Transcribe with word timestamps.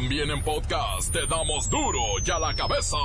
También 0.00 0.30
en 0.30 0.40
podcast 0.44 1.10
te 1.12 1.26
damos 1.26 1.68
duro 1.68 1.98
y 2.24 2.30
a 2.30 2.38
la 2.38 2.54
cabeza. 2.54 2.96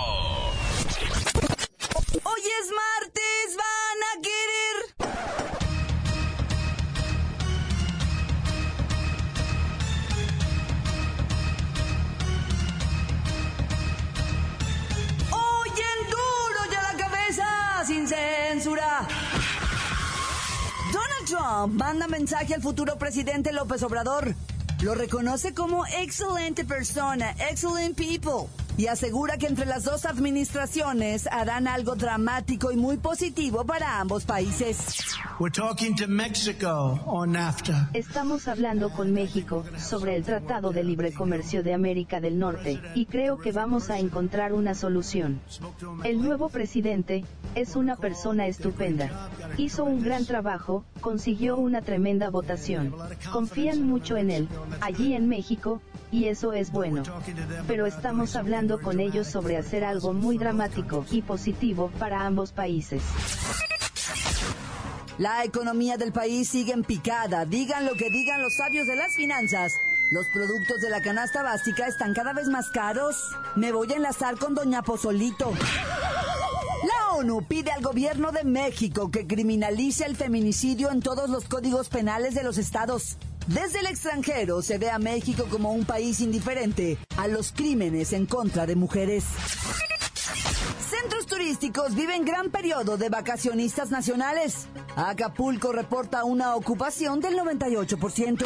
Hoy 2.21 2.41
es 2.61 2.69
martes, 2.69 3.57
van 3.57 3.99
a 4.11 4.21
querer. 4.21 4.75
Hoy 15.31 15.69
en 15.69 16.09
duro 16.11 16.59
y 16.71 16.75
a 16.75 16.81
la 16.83 16.95
cabeza, 16.95 17.47
sin 17.87 18.07
censura. 18.07 19.07
Donald 20.91 21.25
Trump 21.25 21.73
manda 21.73 22.07
mensaje 22.07 22.53
al 22.53 22.61
futuro 22.61 22.99
presidente 22.99 23.51
López 23.51 23.81
Obrador. 23.81 24.35
Lo 24.83 24.93
reconoce 24.93 25.53
como 25.53 25.85
excelente 25.85 26.65
persona, 26.65 27.33
excellent 27.49 27.95
people, 27.95 28.49
y 28.77 28.87
asegura 28.87 29.37
que 29.37 29.47
entre 29.47 29.65
las 29.65 29.83
dos 29.83 30.05
administraciones 30.05 31.27
harán 31.27 31.67
algo 31.67 31.95
dramático 31.95 32.71
y 32.71 32.77
muy 32.77 32.97
positivo 32.97 33.65
para 33.65 33.99
ambos 33.99 34.25
países. 34.25 34.97
We're 35.39 35.51
talking 35.51 35.95
to 35.95 36.07
Mexico 36.07 36.99
on 37.05 37.33
NAFTA. 37.33 37.89
Estamos 37.93 38.47
hablando 38.47 38.91
con 38.91 39.13
México 39.13 39.63
sobre 39.77 40.15
el 40.15 40.23
Tratado 40.23 40.71
de 40.71 40.83
Libre 40.83 41.13
Comercio 41.13 41.63
de 41.63 41.73
América 41.73 42.19
del 42.19 42.39
Norte, 42.39 42.79
y 42.95 43.05
creo 43.05 43.37
que 43.37 43.51
vamos 43.51 43.89
a 43.89 43.99
encontrar 43.99 44.53
una 44.53 44.73
solución. 44.75 45.41
El 46.03 46.21
nuevo 46.21 46.49
presidente 46.49 47.25
es 47.55 47.75
una 47.75 47.95
persona 47.95 48.47
estupenda. 48.47 49.29
Hizo 49.57 49.83
un 49.83 50.03
gran 50.03 50.25
trabajo, 50.25 50.83
consiguió 51.01 51.57
una 51.57 51.81
tremenda 51.81 52.29
votación. 52.29 52.93
Confían 53.31 53.83
mucho 53.83 54.17
en 54.17 54.31
él, 54.31 54.49
allí 54.81 55.13
en 55.13 55.27
México, 55.27 55.81
y 56.13 56.27
eso 56.27 56.53
es 56.53 56.71
bueno. 56.71 57.01
Pero 57.67 57.87
estamos 57.87 58.35
hablando 58.35 58.79
con 58.79 58.99
ellos 58.99 59.27
sobre 59.27 59.57
hacer 59.57 59.83
algo 59.83 60.13
muy 60.13 60.37
dramático 60.37 61.05
y 61.09 61.23
positivo 61.23 61.89
para 61.97 62.23
ambos 62.23 62.51
países. 62.51 63.01
La 65.17 65.43
economía 65.43 65.97
del 65.97 66.11
país 66.11 66.49
sigue 66.49 66.73
en 66.73 66.83
picada. 66.83 67.45
Digan 67.45 67.85
lo 67.85 67.95
que 67.95 68.11
digan 68.11 68.43
los 68.43 68.55
sabios 68.55 68.85
de 68.85 68.95
las 68.95 69.15
finanzas. 69.15 69.73
Los 70.11 70.27
productos 70.27 70.81
de 70.81 70.91
la 70.91 71.01
canasta 71.01 71.41
básica 71.41 71.87
están 71.87 72.13
cada 72.13 72.33
vez 72.33 72.47
más 72.47 72.69
caros. 72.69 73.15
Me 73.55 73.71
voy 73.71 73.91
a 73.91 73.95
enlazar 73.95 74.37
con 74.37 74.53
Doña 74.53 74.83
Pozolito. 74.83 75.51
La 76.83 77.15
ONU 77.15 77.43
pide 77.47 77.71
al 77.71 77.81
gobierno 77.81 78.31
de 78.31 78.43
México 78.43 79.09
que 79.09 79.25
criminalice 79.25 80.05
el 80.05 80.15
feminicidio 80.15 80.91
en 80.91 81.01
todos 81.01 81.29
los 81.29 81.45
códigos 81.45 81.89
penales 81.89 82.35
de 82.35 82.43
los 82.43 82.59
estados. 82.59 83.17
Desde 83.47 83.79
el 83.79 83.87
extranjero 83.87 84.61
se 84.61 84.77
ve 84.77 84.89
a 84.89 84.99
México 84.99 85.47
como 85.49 85.73
un 85.73 85.85
país 85.85 86.21
indiferente 86.21 86.97
a 87.17 87.27
los 87.27 87.51
crímenes 87.51 88.13
en 88.13 88.25
contra 88.25 88.65
de 88.65 88.75
mujeres. 88.75 89.25
Centros 90.89 91.25
turísticos 91.25 91.93
viven 91.93 92.23
gran 92.23 92.51
periodo 92.51 92.97
de 92.97 93.09
vacacionistas 93.09 93.91
nacionales. 93.91 94.67
Acapulco 94.95 95.73
reporta 95.73 96.23
una 96.23 96.55
ocupación 96.55 97.19
del 97.19 97.35
98%. 97.35 98.45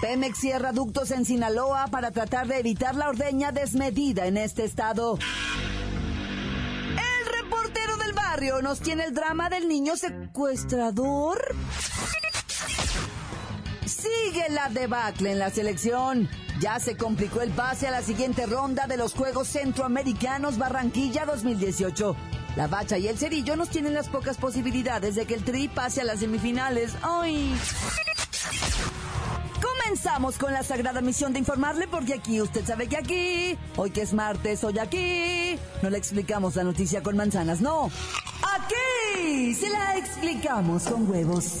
Pemex 0.00 0.38
cierra 0.38 0.72
ductos 0.72 1.10
en 1.10 1.24
Sinaloa 1.24 1.88
para 1.88 2.10
tratar 2.10 2.46
de 2.46 2.60
evitar 2.60 2.94
la 2.94 3.08
ordeña 3.08 3.52
desmedida 3.52 4.26
en 4.26 4.38
este 4.38 4.64
estado. 4.64 5.18
El 6.88 7.42
reportero 7.42 7.96
del 7.98 8.12
barrio 8.12 8.62
nos 8.62 8.80
tiene 8.80 9.04
el 9.04 9.14
drama 9.14 9.50
del 9.50 9.68
niño 9.68 9.96
secuestrador. 9.96 11.54
Sigue 14.04 14.50
la 14.50 14.68
debacle 14.68 15.32
en 15.32 15.38
la 15.38 15.48
selección. 15.48 16.28
Ya 16.60 16.78
se 16.78 16.94
complicó 16.94 17.40
el 17.40 17.50
pase 17.50 17.86
a 17.86 17.90
la 17.90 18.02
siguiente 18.02 18.44
ronda 18.44 18.86
de 18.86 18.98
los 18.98 19.14
Juegos 19.14 19.48
Centroamericanos 19.48 20.58
Barranquilla 20.58 21.24
2018. 21.24 22.14
La 22.56 22.66
Bacha 22.66 22.98
y 22.98 23.08
el 23.08 23.16
Cerillo 23.16 23.56
nos 23.56 23.70
tienen 23.70 23.94
las 23.94 24.10
pocas 24.10 24.36
posibilidades 24.36 25.14
de 25.14 25.24
que 25.24 25.34
el 25.34 25.44
Tri 25.44 25.68
pase 25.68 26.02
a 26.02 26.04
las 26.04 26.20
semifinales. 26.20 26.92
¡Ay! 27.02 27.54
Comenzamos 29.62 30.36
con 30.36 30.52
la 30.52 30.62
sagrada 30.62 31.00
misión 31.00 31.32
de 31.32 31.38
informarle 31.38 31.88
porque 31.88 32.14
aquí 32.14 32.42
usted 32.42 32.64
sabe 32.66 32.88
que 32.88 32.98
aquí, 32.98 33.58
hoy 33.76 33.90
que 33.90 34.02
es 34.02 34.12
martes, 34.12 34.62
hoy 34.64 34.78
aquí, 34.78 35.58
no 35.82 35.88
le 35.88 35.96
explicamos 35.96 36.56
la 36.56 36.64
noticia 36.64 37.02
con 37.02 37.16
manzanas, 37.16 37.62
no. 37.62 37.90
Aquí 38.54 39.54
se 39.54 39.70
la 39.70 39.96
explicamos 39.96 40.84
con 40.84 41.10
huevos. 41.10 41.60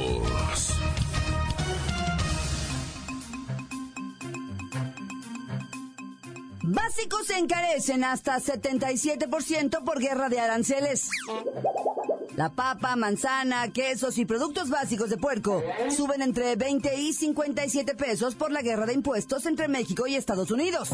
Básicos 6.63 7.27
se 7.27 7.37
encarecen 7.37 8.03
hasta 8.03 8.39
77% 8.39 9.83
por 9.83 9.99
guerra 9.99 10.29
de 10.29 10.39
aranceles. 10.39 11.09
La 12.35 12.49
papa, 12.49 12.95
manzana, 12.95 13.71
quesos 13.73 14.17
y 14.17 14.25
productos 14.25 14.69
básicos 14.69 15.09
de 15.09 15.17
puerco 15.17 15.61
suben 15.95 16.21
entre 16.21 16.55
20 16.55 16.99
y 16.99 17.13
57 17.13 17.95
pesos 17.95 18.35
por 18.35 18.51
la 18.51 18.61
guerra 18.61 18.85
de 18.85 18.93
impuestos 18.93 19.45
entre 19.45 19.67
México 19.67 20.07
y 20.07 20.15
Estados 20.15 20.51
Unidos. 20.51 20.89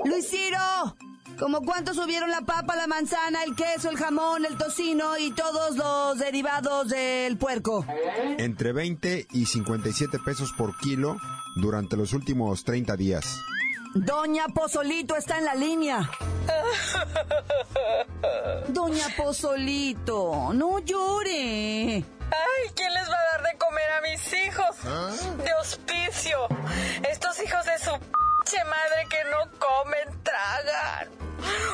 Luis 0.05 0.29
Ciro, 0.29 0.97
¿Cómo 1.39 1.63
cuánto 1.63 1.95
subieron 1.95 2.31
la 2.31 2.43
papa, 2.43 2.77
la 2.77 2.87
manzana, 2.87 3.43
el 3.43 3.57
queso, 3.57 3.91
el 3.91 3.97
jamón, 3.97 4.45
el 4.45 4.57
tocino 4.57 5.19
y 5.19 5.33
todos 5.33 5.77
los 5.77 6.19
derivados 6.19 6.89
del 6.89 7.37
puerco? 7.37 7.85
Entre 8.39 8.73
20 8.73 9.27
y 9.33 9.47
57 9.47 10.19
pesos 10.25 10.53
por 10.57 10.77
kilo 10.79 11.17
durante 11.57 11.97
los 11.97 12.13
últimos 12.13 12.65
30 12.65 12.97
días. 12.97 13.41
Doña 13.95 14.47
Pozolito 14.49 15.17
está 15.17 15.39
en 15.39 15.45
la 15.45 15.55
línea. 15.55 16.11
Doña 18.69 19.07
Pozolito, 19.17 20.53
no 20.53 20.79
llore. 20.81 22.05
Ay, 22.31 22.71
¿quién 22.75 22.93
les 22.93 23.09
va 23.09 23.15
a 23.15 23.39
dar 23.39 23.53
de 23.53 23.59
comer 23.59 23.91
a 23.93 24.01
mis 24.03 24.33
hijos? 24.33 25.45
De 25.45 25.55
hospicio. 25.61 26.39
Estos 27.11 27.43
hijos 27.43 27.65
de 27.67 27.79
su 27.79 28.24
madre 28.65 29.07
que 29.09 29.25
no 29.25 29.51
comen, 29.59 30.23
tragan. 30.23 31.09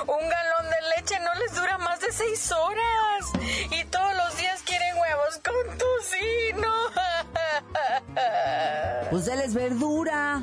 Un 0.06 0.28
galón 0.28 0.70
de 0.70 0.80
leche 0.96 1.18
no 1.20 1.34
les 1.34 1.54
dura 1.54 1.78
más 1.78 2.00
de 2.00 2.12
seis 2.12 2.50
horas. 2.52 3.26
Y 3.70 3.84
todos 3.84 4.14
los 4.14 4.36
días 4.36 4.62
quieren 4.62 4.96
huevos 4.96 5.40
con 5.44 5.78
tocino. 5.78 6.70
Pues 9.10 9.54
verdura. 9.54 10.42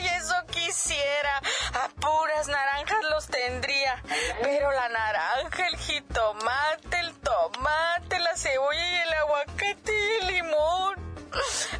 Y 0.00 0.06
eso 0.06 0.34
quisiera. 0.50 1.40
A 1.72 1.88
puras 1.88 2.46
naranjas 2.46 3.02
los 3.10 3.26
tendría. 3.26 4.02
Pero 4.42 4.70
la 4.70 4.88
naranja, 4.88 5.66
el 5.68 5.76
jitomate, 5.78 7.00
el 7.00 7.14
tomate, 7.20 8.18
la 8.18 8.36
cebolla 8.36 8.86
y 8.86 8.94
el 8.96 9.12
aguacate 9.14 9.92
y 9.92 10.20
el 10.20 10.26
limón. 10.34 11.10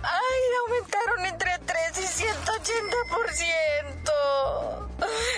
Ay, 0.03 0.41
aumentaron 0.67 1.27
entre 1.27 1.59
3 1.59 1.99
y 1.99 2.07
180%. 2.25 2.50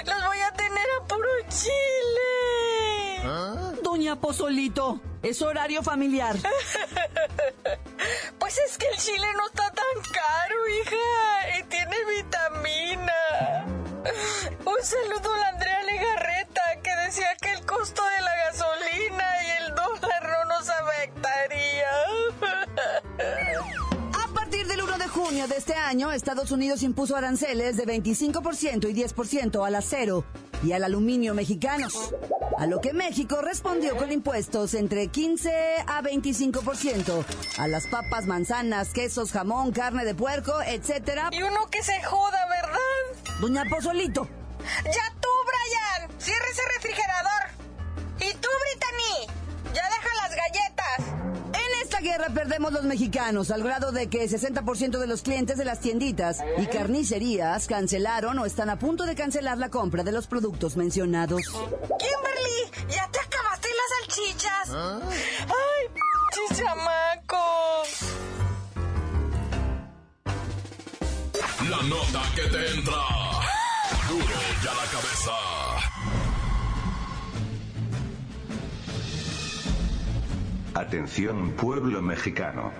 Los 0.06 0.24
voy 0.26 0.40
a 0.40 0.50
tener 0.52 0.86
a 0.98 1.04
puro 1.06 1.28
chile. 1.48 3.20
Doña 3.82 4.16
Pozolito, 4.16 5.00
es 5.22 5.42
horario 5.42 5.82
familiar. 5.82 6.36
Pues 8.38 8.58
es 8.58 8.76
que 8.76 8.88
el 8.88 8.96
chile 8.96 9.26
no 9.36 9.46
está 9.46 9.70
tan 9.70 10.02
caro, 10.12 10.68
hija, 10.68 11.58
y 11.58 11.62
tiene 11.64 11.96
vitamina. 12.16 13.64
Un 14.64 14.82
saludo 14.82 15.32
a 15.32 15.38
la 15.38 15.48
Andrea 15.48 15.82
Legarreta, 15.84 16.62
que 16.82 16.96
decía 17.06 17.36
que 17.40 17.52
el 17.52 17.64
costo 17.64 18.02
de 18.04 18.20
la 18.22 18.41
de 25.52 25.58
este 25.58 25.74
año, 25.74 26.12
Estados 26.12 26.50
Unidos 26.50 26.82
impuso 26.82 27.14
aranceles 27.14 27.76
de 27.76 27.84
25% 27.84 28.88
y 28.88 28.94
10% 28.94 29.66
al 29.66 29.74
acero 29.74 30.24
y 30.64 30.72
al 30.72 30.82
aluminio 30.82 31.34
mexicanos. 31.34 32.14
A 32.56 32.66
lo 32.66 32.80
que 32.80 32.94
México 32.94 33.42
respondió 33.42 33.94
con 33.96 34.10
impuestos 34.10 34.72
entre 34.72 35.08
15 35.08 35.52
a 35.86 36.02
25% 36.02 37.24
a 37.58 37.68
las 37.68 37.86
papas, 37.86 38.26
manzanas, 38.26 38.94
quesos, 38.94 39.30
jamón, 39.30 39.72
carne 39.72 40.06
de 40.06 40.14
puerco, 40.14 40.54
etcétera. 40.66 41.28
Y 41.32 41.42
uno 41.42 41.66
que 41.70 41.82
se 41.82 42.02
joda, 42.02 42.46
¿verdad? 42.48 43.40
Doña 43.40 43.64
Pozolito. 43.68 44.26
Ya 44.84 45.21
guerra 52.12 52.28
perdemos 52.28 52.72
los 52.72 52.84
mexicanos 52.84 53.50
al 53.50 53.62
grado 53.62 53.90
de 53.90 54.08
que 54.08 54.28
60% 54.28 54.98
de 54.98 55.06
los 55.06 55.22
clientes 55.22 55.56
de 55.56 55.64
las 55.64 55.80
tienditas 55.80 56.40
y 56.58 56.66
carnicerías 56.66 57.66
cancelaron 57.66 58.38
o 58.38 58.44
están 58.44 58.68
a 58.68 58.78
punto 58.78 59.06
de 59.06 59.14
cancelar 59.14 59.56
la 59.56 59.70
compra 59.70 60.02
de 60.02 60.12
los 60.12 60.26
productos 60.26 60.76
mencionados. 60.76 61.40
Kimberly, 61.40 62.70
¿ya 62.90 63.08
te 63.10 63.18
acabaste 63.18 63.68
las 63.80 63.88
salchichas? 63.98 64.68
¡Ay, 65.46 65.88
chichamacos! 66.48 67.88
La 71.70 71.82
nota 71.82 72.22
que 72.34 72.42
te 72.42 72.70
entra. 72.74 73.11
Atención 80.82 81.52
pueblo 81.52 82.02
mexicano. 82.02 82.72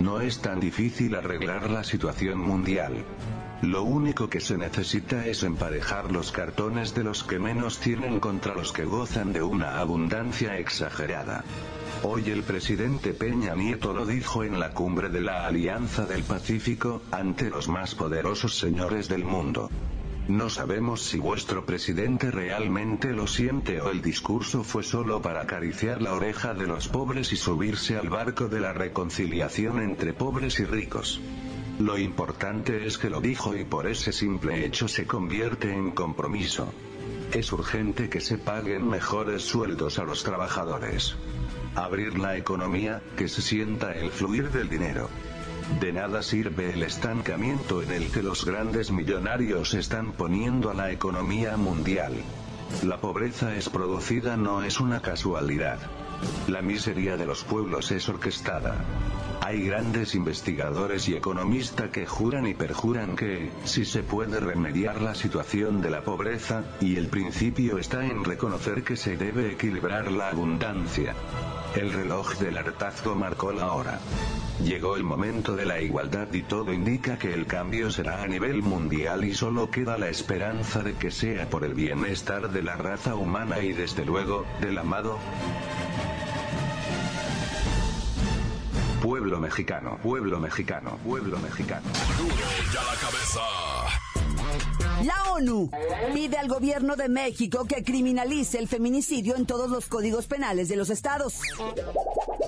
No 0.00 0.22
es 0.22 0.40
tan 0.40 0.58
difícil 0.58 1.14
arreglar 1.14 1.68
la 1.70 1.84
situación 1.84 2.38
mundial. 2.40 3.04
Lo 3.60 3.82
único 3.82 4.30
que 4.30 4.40
se 4.40 4.56
necesita 4.56 5.26
es 5.26 5.42
emparejar 5.42 6.10
los 6.10 6.32
cartones 6.32 6.94
de 6.94 7.04
los 7.04 7.24
que 7.24 7.38
menos 7.38 7.78
tienen 7.78 8.20
contra 8.20 8.54
los 8.54 8.72
que 8.72 8.86
gozan 8.86 9.34
de 9.34 9.42
una 9.42 9.80
abundancia 9.80 10.56
exagerada. 10.56 11.44
Hoy 12.02 12.30
el 12.30 12.42
presidente 12.42 13.12
Peña 13.12 13.54
Nieto 13.54 13.92
lo 13.92 14.06
dijo 14.06 14.44
en 14.44 14.58
la 14.58 14.70
cumbre 14.70 15.10
de 15.10 15.20
la 15.20 15.46
Alianza 15.46 16.06
del 16.06 16.22
Pacífico, 16.22 17.02
ante 17.10 17.50
los 17.50 17.68
más 17.68 17.94
poderosos 17.94 18.56
señores 18.58 19.08
del 19.08 19.24
mundo. 19.24 19.68
No 20.28 20.50
sabemos 20.50 21.04
si 21.04 21.18
vuestro 21.18 21.64
presidente 21.64 22.30
realmente 22.30 23.14
lo 23.14 23.26
siente 23.26 23.80
o 23.80 23.90
el 23.90 24.02
discurso 24.02 24.62
fue 24.62 24.82
solo 24.82 25.22
para 25.22 25.40
acariciar 25.40 26.02
la 26.02 26.12
oreja 26.12 26.52
de 26.52 26.66
los 26.66 26.86
pobres 26.86 27.32
y 27.32 27.36
subirse 27.36 27.96
al 27.96 28.10
barco 28.10 28.46
de 28.46 28.60
la 28.60 28.74
reconciliación 28.74 29.80
entre 29.80 30.12
pobres 30.12 30.60
y 30.60 30.66
ricos. 30.66 31.18
Lo 31.78 31.96
importante 31.96 32.86
es 32.86 32.98
que 32.98 33.08
lo 33.08 33.22
dijo 33.22 33.56
y 33.56 33.64
por 33.64 33.86
ese 33.86 34.12
simple 34.12 34.66
hecho 34.66 34.86
se 34.86 35.06
convierte 35.06 35.72
en 35.72 35.92
compromiso. 35.92 36.74
Es 37.32 37.50
urgente 37.50 38.10
que 38.10 38.20
se 38.20 38.36
paguen 38.36 38.86
mejores 38.86 39.44
sueldos 39.44 39.98
a 39.98 40.04
los 40.04 40.24
trabajadores. 40.24 41.16
Abrir 41.74 42.18
la 42.18 42.36
economía, 42.36 43.02
que 43.16 43.28
se 43.28 43.40
sienta 43.40 43.92
el 43.92 44.10
fluir 44.10 44.50
del 44.50 44.68
dinero. 44.68 45.08
De 45.80 45.92
nada 45.92 46.22
sirve 46.22 46.72
el 46.72 46.82
estancamiento 46.82 47.82
en 47.82 47.92
el 47.92 48.10
que 48.10 48.22
los 48.22 48.44
grandes 48.44 48.90
millonarios 48.90 49.74
están 49.74 50.12
poniendo 50.12 50.70
a 50.70 50.74
la 50.74 50.90
economía 50.90 51.56
mundial. 51.56 52.14
La 52.82 53.00
pobreza 53.00 53.54
es 53.54 53.68
producida 53.68 54.36
no 54.36 54.62
es 54.62 54.80
una 54.80 55.00
casualidad. 55.00 55.78
La 56.48 56.62
miseria 56.62 57.16
de 57.16 57.26
los 57.26 57.44
pueblos 57.44 57.90
es 57.92 58.08
orquestada. 58.08 58.84
Hay 59.40 59.66
grandes 59.66 60.14
investigadores 60.14 61.08
y 61.08 61.14
economistas 61.14 61.90
que 61.90 62.06
juran 62.06 62.46
y 62.46 62.54
perjuran 62.54 63.14
que, 63.14 63.50
si 63.64 63.84
se 63.84 64.02
puede 64.02 64.40
remediar 64.40 65.00
la 65.00 65.14
situación 65.14 65.80
de 65.80 65.90
la 65.90 66.02
pobreza, 66.02 66.64
y 66.80 66.96
el 66.96 67.06
principio 67.06 67.78
está 67.78 68.04
en 68.04 68.24
reconocer 68.24 68.82
que 68.82 68.96
se 68.96 69.16
debe 69.16 69.52
equilibrar 69.52 70.10
la 70.10 70.30
abundancia. 70.30 71.14
El 71.78 71.92
reloj 71.92 72.34
del 72.38 72.58
hartazgo 72.58 73.14
marcó 73.14 73.52
la 73.52 73.70
hora. 73.70 74.00
Llegó 74.64 74.96
el 74.96 75.04
momento 75.04 75.54
de 75.54 75.64
la 75.64 75.80
igualdad 75.80 76.26
y 76.32 76.42
todo 76.42 76.72
indica 76.72 77.18
que 77.18 77.32
el 77.32 77.46
cambio 77.46 77.92
será 77.92 78.20
a 78.20 78.26
nivel 78.26 78.62
mundial 78.62 79.24
y 79.24 79.32
solo 79.32 79.70
queda 79.70 79.96
la 79.96 80.08
esperanza 80.08 80.82
de 80.82 80.94
que 80.94 81.12
sea 81.12 81.48
por 81.48 81.64
el 81.64 81.74
bienestar 81.74 82.50
de 82.50 82.64
la 82.64 82.74
raza 82.74 83.14
humana 83.14 83.60
y 83.60 83.74
desde 83.74 84.04
luego, 84.04 84.44
del 84.60 84.76
amado. 84.76 85.20
Pueblo 89.00 89.38
mexicano, 89.38 90.00
pueblo 90.02 90.40
mexicano, 90.40 90.98
pueblo 91.04 91.38
mexicano. 91.38 91.86
Duro 92.18 92.34
ya 92.74 92.82
la 92.82 92.96
cabeza. 92.96 94.07
La 95.04 95.32
ONU 95.32 95.70
pide 96.12 96.38
al 96.38 96.48
gobierno 96.48 96.96
de 96.96 97.08
México 97.08 97.64
que 97.66 97.84
criminalice 97.84 98.58
el 98.58 98.68
feminicidio 98.68 99.36
en 99.36 99.46
todos 99.46 99.70
los 99.70 99.86
códigos 99.86 100.26
penales 100.26 100.68
de 100.68 100.76
los 100.76 100.90
estados. 100.90 101.34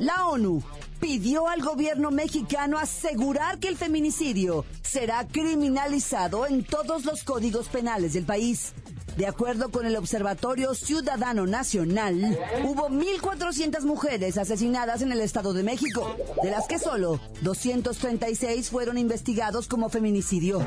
La 0.01 0.27
ONU 0.27 0.63
pidió 1.01 1.49
al 1.49 1.63
gobierno 1.63 2.11
mexicano 2.11 2.79
asegurar 2.79 3.59
que 3.59 3.69
el 3.69 3.77
feminicidio 3.77 4.65
será 4.83 5.27
criminalizado 5.27 6.47
en 6.47 6.65
todos 6.65 7.05
los 7.05 7.23
códigos 7.23 7.69
penales 7.69 8.15
del 8.15 8.25
país. 8.25 8.73
De 9.17 9.27
acuerdo 9.27 9.71
con 9.71 9.87
el 9.87 9.97
Observatorio 9.97 10.75
Ciudadano 10.75 11.47
Nacional, 11.47 12.39
hubo 12.65 12.89
1.400 12.89 13.83
mujeres 13.83 14.39
asesinadas 14.39 15.03
en 15.03 15.13
el 15.13 15.21
Estado 15.21 15.53
de 15.53 15.63
México, 15.63 16.17
de 16.43 16.51
las 16.51 16.67
que 16.67 16.79
solo 16.79 17.21
236 17.43 18.71
fueron 18.71 18.99
investigados 18.99 19.67
como 19.67 19.89
feminicidio. 19.89 20.65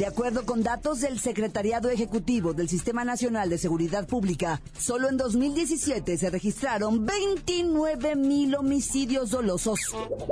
De 0.00 0.06
acuerdo 0.06 0.46
con 0.46 0.62
datos 0.62 1.02
del 1.02 1.20
Secretariado 1.20 1.90
Ejecutivo 1.90 2.54
del 2.54 2.70
Sistema 2.70 3.04
Nacional 3.04 3.50
de 3.50 3.58
Seguridad 3.58 4.06
Pública, 4.06 4.62
solo 4.78 5.10
en 5.10 5.18
2017 5.18 6.16
se 6.16 6.30
registraron 6.30 7.04
29 7.04 8.16
mil 8.16 8.54
homicidios 8.54 9.28
dolosos. 9.28 9.78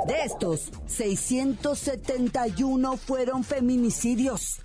De 0.06 0.22
estos, 0.24 0.70
671 0.86 2.96
fueron 2.96 3.44
feminicidios. 3.44 4.58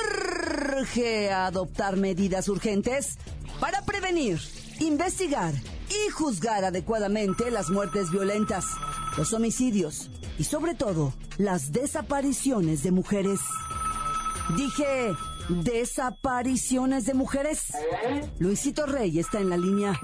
Urge 0.00 1.30
adoptar 1.30 1.98
medidas 1.98 2.48
urgentes 2.48 3.18
para 3.60 3.82
prevenir, 3.82 4.40
investigar 4.80 5.52
y 5.90 6.10
juzgar 6.10 6.64
adecuadamente 6.64 7.50
las 7.50 7.68
muertes 7.68 8.10
violentas, 8.10 8.64
los 9.18 9.34
homicidios 9.34 10.08
y 10.38 10.44
sobre 10.44 10.74
todo 10.74 11.12
las 11.36 11.72
desapariciones 11.72 12.82
de 12.82 12.92
mujeres. 12.92 13.40
Dije, 14.54 15.12
desapariciones 15.48 17.04
de 17.04 17.14
mujeres. 17.14 17.72
Luisito 18.38 18.86
Rey 18.86 19.18
está 19.18 19.38
en 19.38 19.50
la 19.50 19.56
línea. 19.56 19.98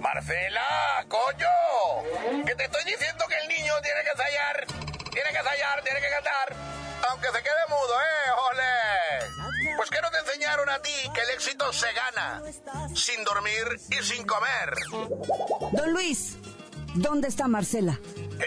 Marcela, 0.00 1.04
coño, 1.08 2.44
que 2.46 2.54
te 2.54 2.64
estoy 2.64 2.84
diciendo 2.84 3.24
que 3.28 3.34
el 3.42 3.48
niño 3.48 3.72
tiene 3.82 4.00
que 4.02 4.10
ensayar, 4.10 4.66
tiene 5.10 5.30
que 5.30 5.38
ensayar, 5.38 5.82
tiene 5.82 6.00
que 6.00 6.10
cantar, 6.10 6.56
aunque 7.10 7.26
se 7.26 7.42
quede 7.42 7.66
mudo, 7.68 7.94
¿eh? 8.00 8.30
¡Ole! 8.50 9.76
Pues 9.76 9.90
que 9.90 10.00
no 10.00 10.10
te 10.10 10.18
enseñaron 10.18 10.68
a 10.68 10.78
ti 10.80 10.92
que 11.14 11.20
el 11.22 11.30
éxito 11.30 11.72
se 11.72 11.86
gana, 11.92 12.42
sin 12.94 13.24
dormir 13.24 13.80
y 13.90 14.04
sin 14.04 14.24
comer. 14.26 14.74
Don 15.72 15.92
Luis, 15.92 16.36
¿dónde 16.94 17.28
está 17.28 17.48
Marcela? 17.48 17.98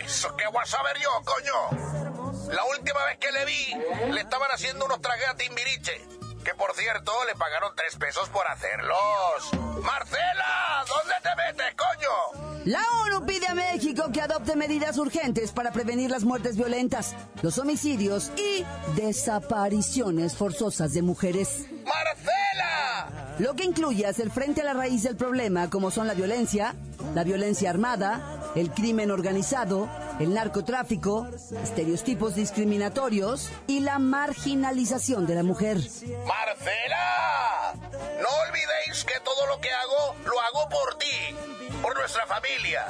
¿Eso 0.06 0.36
qué 0.38 0.48
voy 0.48 0.62
a 0.62 0.66
saber 0.66 0.98
yo, 0.98 1.10
coño? 1.26 2.25
La 2.52 2.64
última 2.66 3.04
vez 3.06 3.18
que 3.20 3.32
le 3.32 3.46
vi, 3.46 4.12
le 4.12 4.22
estaban 4.22 4.50
haciendo 4.52 4.86
unos 4.86 5.02
trajes 5.02 5.28
a 5.28 5.36
Timbiriche. 5.36 6.02
Que 6.44 6.54
por 6.54 6.76
cierto, 6.76 7.12
le 7.26 7.36
pagaron 7.36 7.74
tres 7.76 7.96
pesos 7.96 8.30
por 8.30 8.48
hacerlos. 8.48 9.54
¡Marcela! 9.82 10.86
¿Dónde 10.88 11.16
te 11.24 11.36
metes, 11.36 11.76
coño? 11.76 12.56
La 12.66 12.82
ONU 13.04 13.26
pide 13.26 13.48
a 13.48 13.56
México 13.56 14.06
que 14.14 14.22
adopte 14.22 14.56
medidas 14.56 14.98
urgentes 14.98 15.52
para 15.52 15.72
prevenir 15.72 16.10
las 16.12 16.24
muertes 16.24 16.56
violentas, 16.56 17.16
los 17.42 17.58
homicidios 17.58 18.32
y 18.38 18.66
desapariciones 18.96 20.36
forzosas 20.36 20.94
de 20.94 21.02
mujeres. 21.02 21.66
¡Marcela! 21.84 23.36
Lo 23.40 23.56
que 23.56 23.66
incluye 23.66 24.06
hacer 24.06 24.32
frente 24.32 24.62
a 24.62 24.66
la 24.66 24.74
raíz 24.74 25.04
del 25.04 25.16
problema, 25.16 25.70
como 25.70 25.92
son 25.92 26.08
la 26.08 26.14
violencia, 26.14 26.76
la 27.14 27.24
violencia 27.24 27.70
armada, 27.70 28.35
el 28.56 28.72
crimen 28.72 29.12
organizado, 29.12 29.90
el 30.20 30.34
narcotráfico, 30.34 31.28
estereotipos 31.62 32.36
discriminatorios 32.36 33.52
y 33.68 33.82
la 33.82 34.00
marginalización 34.00 35.28
de 35.28 35.36
la 35.36 35.44
mujer. 35.44 35.78
¡Marcela! 36.26 37.74
No 38.22 38.28
olvidéis 38.48 39.04
que 39.04 39.20
todo 39.20 39.46
lo 39.48 39.60
que 39.60 39.70
hago, 39.72 40.16
lo 40.26 40.40
hago 40.40 40.70
por 40.70 40.98
ti, 40.98 41.36
por 41.82 41.96
nuestra 41.96 42.26
familia 42.26 42.86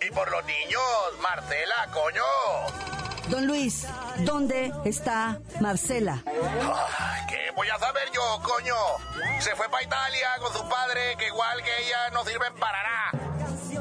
y 0.00 0.10
por 0.10 0.30
los 0.30 0.44
niños, 0.44 0.82
Marcela, 1.20 1.88
coño. 1.92 2.22
Don 3.28 3.46
Luis, 3.46 3.86
¿dónde 4.20 4.72
está 4.84 5.40
Marcela? 5.60 6.22
¿Qué 7.28 7.50
voy 7.54 7.68
a 7.68 7.78
saber 7.78 8.08
yo, 8.12 8.40
coño? 8.42 8.76
Se 9.40 9.54
fue 9.54 9.68
para 9.68 9.82
Italia 9.82 10.28
con 10.40 10.52
su 10.52 10.66
padre, 10.68 11.14
que 11.18 11.26
igual 11.26 11.62
que 11.62 11.86
ella 11.86 12.10
no 12.10 12.24
sirven 12.24 12.54
para 12.54 12.82
nada. 12.82 13.27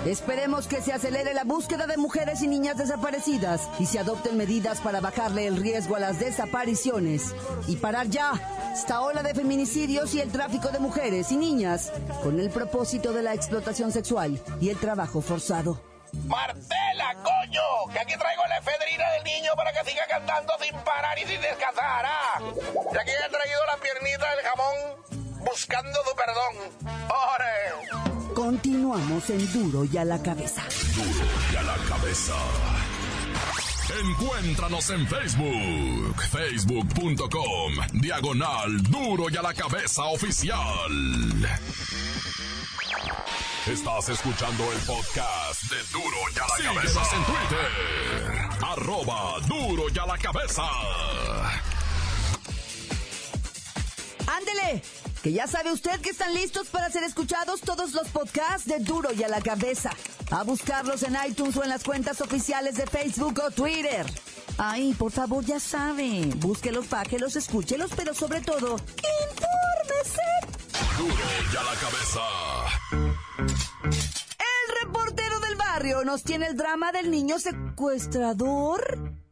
Esperemos 0.05 0.67
que 0.67 0.81
se 0.81 0.93
acelere 0.93 1.33
la 1.33 1.43
búsqueda 1.43 1.87
de 1.87 1.97
mujeres 1.97 2.41
y 2.41 2.47
niñas 2.47 2.77
desaparecidas 2.77 3.69
y 3.79 3.85
se 3.85 3.99
adopten 3.99 4.37
medidas 4.37 4.79
para 4.79 5.01
bajarle 5.01 5.47
el 5.47 5.57
riesgo 5.57 5.95
a 5.95 5.99
las 5.99 6.19
desapariciones 6.19 7.35
y 7.67 7.75
parar 7.77 8.07
ya 8.07 8.33
esta 8.73 9.01
ola 9.01 9.23
de 9.23 9.33
feminicidios 9.33 10.13
y 10.13 10.21
el 10.21 10.31
tráfico 10.31 10.69
de 10.69 10.79
mujeres 10.79 11.31
y 11.31 11.37
niñas 11.37 11.91
con 12.23 12.39
el 12.39 12.49
propósito 12.49 13.11
de 13.11 13.23
la 13.23 13.33
explotación 13.33 13.91
sexual 13.91 14.41
y 14.61 14.69
el 14.69 14.77
trabajo 14.77 15.21
forzado. 15.21 15.81
¡Martela, 16.25 17.13
coño! 17.23 17.93
Que 17.93 17.99
aquí 17.99 18.17
traigo 18.17 18.43
la 18.47 18.57
efedrina 18.57 19.03
del 19.11 19.23
niño 19.23 19.51
para 19.55 19.71
que 19.73 19.89
siga 19.89 20.05
cantando 20.07 20.53
sin 20.61 20.73
parar 20.83 21.17
y 21.19 21.25
sin 21.25 21.41
descansar, 21.41 22.05
¿ah? 22.05 22.39
Y 22.39 22.97
aquí 22.97 23.11
he 23.11 23.29
traído 23.29 23.65
la 23.65 23.77
piernita 23.77 24.35
del 24.35 24.45
jamón 24.45 25.17
buscando 25.43 25.99
tu 26.03 26.15
perdón. 26.15 26.87
¡Ore! 27.09 28.16
Continuamos 28.37 29.27
en 29.31 29.51
Duro 29.51 29.83
y 29.83 29.97
a 29.97 30.05
la 30.05 30.21
cabeza. 30.21 30.61
Duro 30.95 31.27
y 31.51 31.55
a 31.55 31.63
la 31.63 31.75
cabeza. 31.89 32.35
Encuéntranos 33.99 34.87
en 34.91 35.07
Facebook, 35.07 36.21
facebook.com, 36.21 37.73
diagonal 37.93 38.83
Duro 38.83 39.25
y 39.31 39.37
a 39.37 39.41
la 39.41 39.55
cabeza 39.55 40.03
oficial. 40.03 40.61
Estás 43.65 44.09
escuchando 44.09 44.71
el 44.71 44.79
podcast 44.81 45.63
de 45.71 45.77
Duro 45.91 46.17
y 46.35 46.37
a 46.37 46.41
la 46.43 46.75
cabeza. 46.75 47.01
en 47.15 47.23
Twitter, 47.25 48.49
arroba 48.61 49.39
Duro 49.47 49.85
y 49.91 49.97
a 49.97 50.05
la 50.05 50.17
cabeza. 50.19 50.63
Ándele, 54.27 54.83
que 55.27 55.33
ya 55.33 55.45
sabe 55.45 55.73
usted 55.73 55.99
que 55.99 56.11
están 56.11 56.33
listos 56.33 56.69
para 56.69 56.89
ser 56.89 57.03
escuchados 57.03 57.59
todos 57.59 57.91
los 57.91 58.07
podcasts 58.07 58.65
de 58.65 58.79
Duro 58.79 59.11
y 59.11 59.23
a 59.23 59.27
la 59.27 59.41
cabeza. 59.41 59.89
A 60.31 60.43
buscarlos 60.43 61.03
en 61.03 61.17
iTunes 61.27 61.57
o 61.57 61.63
en 61.63 61.69
las 61.69 61.83
cuentas 61.83 62.21
oficiales 62.21 62.77
de 62.77 62.87
Facebook 62.87 63.41
o 63.45 63.51
Twitter. 63.51 64.05
Ay, 64.57 64.93
por 64.93 65.11
favor, 65.11 65.43
ya 65.43 65.59
sabe. 65.59 66.29
Búsquelos, 66.37 66.89
bájelos, 66.89 67.35
escúchelos, 67.35 67.91
pero 67.93 68.13
sobre 68.13 68.39
todo, 68.39 68.77
infórmese. 69.25 70.21
Duro 70.97 71.13
y 71.51 71.57
a 71.57 71.63
la 71.63 71.75
cabeza. 71.75 72.21
El 74.39 74.85
reportero 74.85 75.41
del 75.41 75.57
barrio 75.57 76.05
nos 76.05 76.23
tiene 76.23 76.47
el 76.47 76.55
drama 76.55 76.93
del 76.93 77.11
niño 77.11 77.37
secuestrador. 77.37 79.26